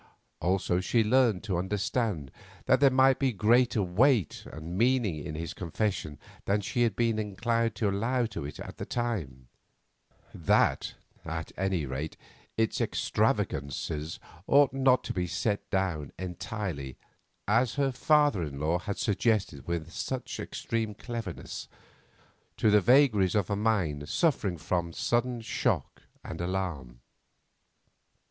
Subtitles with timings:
[0.39, 2.31] Also, she learned to understand
[2.65, 7.19] that there might be greater weight and meaning in his confession than she had been
[7.19, 9.47] inclined to allow to it at the time;
[10.33, 12.17] that, at any rate,
[12.57, 16.97] its extravagances ought not to be set down entirely,
[17.47, 21.67] as her father in law had suggested with such extreme cleverness,
[22.57, 27.01] to the vagaries of a mind suffering from sudden shock and alarm.